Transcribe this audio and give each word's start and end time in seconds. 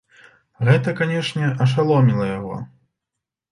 Гэта, 0.69 0.93
канешне, 1.01 1.45
ашаломіла 1.67 2.25
яго. 2.39 2.61